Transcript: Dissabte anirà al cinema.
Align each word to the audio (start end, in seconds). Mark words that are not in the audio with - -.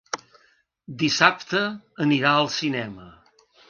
Dissabte 1.03 1.63
anirà 2.09 2.35
al 2.43 2.53
cinema. 2.59 3.11